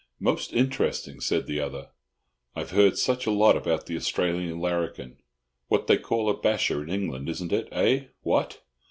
[0.19, 1.89] "Most interesting" said the other.
[2.55, 5.17] "I've heard such a lot about the Australian larrikin.
[5.67, 7.67] What they call a basher in England, isn't it?
[7.71, 8.61] eh, what?